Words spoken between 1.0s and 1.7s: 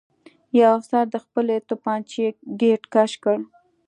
د خپلې